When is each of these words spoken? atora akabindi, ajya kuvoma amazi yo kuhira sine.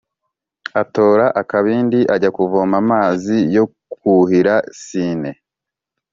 atora 0.81 1.25
akabindi, 1.41 1.99
ajya 2.13 2.29
kuvoma 2.37 2.75
amazi 2.83 3.37
yo 3.55 3.65
kuhira 3.91 4.55
sine. 4.83 5.31